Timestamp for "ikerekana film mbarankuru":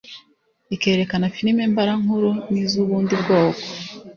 0.75-2.29